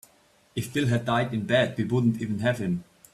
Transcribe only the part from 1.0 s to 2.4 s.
died in bed we wouldn't even